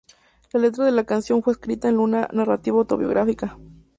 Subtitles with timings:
[0.51, 3.59] La letra de la canción fue escrita en una narrativa autobiográfica.